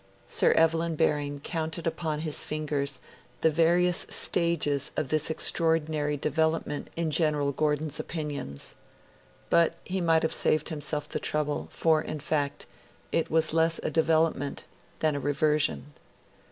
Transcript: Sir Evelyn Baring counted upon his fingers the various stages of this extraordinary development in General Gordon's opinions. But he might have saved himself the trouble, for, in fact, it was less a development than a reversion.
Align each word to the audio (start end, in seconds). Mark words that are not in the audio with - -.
Sir 0.25 0.51
Evelyn 0.53 0.95
Baring 0.95 1.39
counted 1.41 1.85
upon 1.85 2.21
his 2.21 2.43
fingers 2.43 2.99
the 3.41 3.51
various 3.51 4.07
stages 4.09 4.89
of 4.97 5.09
this 5.09 5.29
extraordinary 5.29 6.17
development 6.17 6.89
in 6.95 7.11
General 7.11 7.51
Gordon's 7.51 7.99
opinions. 7.99 8.73
But 9.51 9.75
he 9.85 10.01
might 10.01 10.23
have 10.23 10.33
saved 10.33 10.69
himself 10.69 11.07
the 11.07 11.19
trouble, 11.19 11.67
for, 11.69 12.01
in 12.01 12.19
fact, 12.19 12.65
it 13.11 13.29
was 13.29 13.53
less 13.53 13.77
a 13.83 13.91
development 13.91 14.63
than 15.01 15.15
a 15.15 15.19
reversion. 15.19 15.93